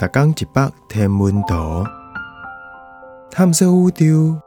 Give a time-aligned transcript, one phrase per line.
[0.00, 1.84] 逐工一百天文图，
[3.30, 4.40] 探索宇宙。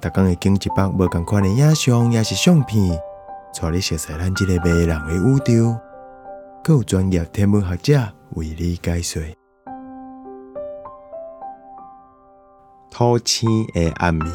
[0.00, 2.98] 逐工会经一百无共款的影像，也是相片，
[3.54, 5.78] 带你熟悉咱这个迷人的宇宙。
[6.64, 8.00] 更有专业天文学者
[8.30, 9.22] 为你解说。
[12.90, 14.28] 土星的暗暝，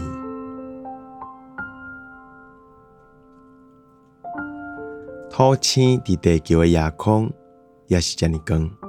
[5.30, 7.30] 土星伫地球的夜空
[7.88, 8.85] 也是遮尔光。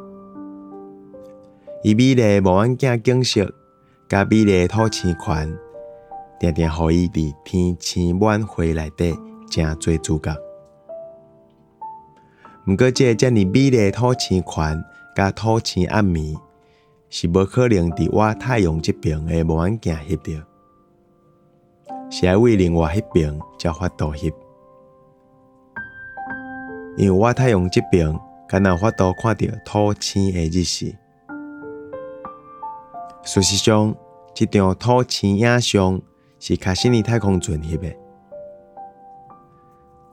[1.86, 3.54] 伊美丽望远镜景色，
[4.08, 5.56] 甲美丽土星环，
[6.36, 9.16] 定定互伊伫天星晚会内底
[9.48, 10.34] 正做主角。
[12.66, 16.36] 毋过，这遮尔美丽土星环甲土星暗暝，
[17.08, 20.44] 是无可能伫我太阳这边的望远镜翕着，
[22.10, 24.34] 是要为另外迄边才法度翕。
[26.96, 28.12] 因为我太阳这边
[28.48, 30.92] 敢若法度看到土星的日食。
[33.26, 33.92] 事实上，
[34.32, 36.00] 这张土星影像
[36.38, 37.92] 是卡西尼太空船翕的。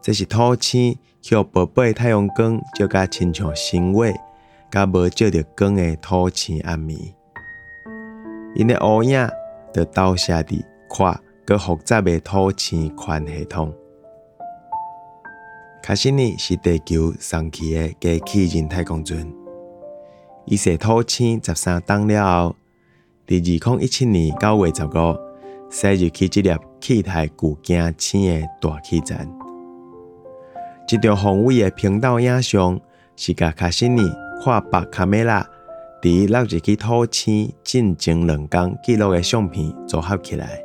[0.01, 0.97] 这是土星
[1.29, 4.15] 互宝贝太阳光照甲亲像星月，
[4.71, 7.13] 甲无照着光的土星暗暝，
[8.55, 9.29] 因的乌影
[9.71, 13.71] 就投射伫看搁复杂的土星环系统。
[15.83, 19.31] 卡西尼是地球上去的机器人太空船，
[20.45, 22.55] 伊射土星十三档了后。
[23.25, 25.17] 伫二零一七年九月十五，
[25.69, 29.17] 驶入去这粒气态巨镜星的大气层。
[30.85, 32.77] 这张宏伟的频道影像
[33.15, 34.01] 是甲卡西尼
[34.41, 35.47] 跨白卡梅拉
[36.01, 40.61] 伫落入去土星进前两天记录的相片组合起来。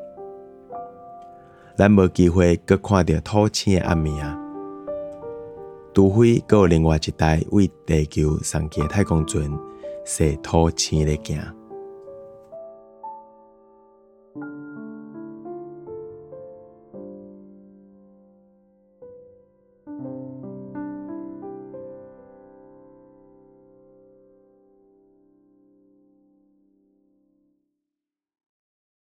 [1.77, 4.37] 咱无机会搁看到土星的暗暝啊！
[5.95, 9.49] 除非搁有另外一台为地球送去的太空船，
[10.05, 11.41] 射土星的镜。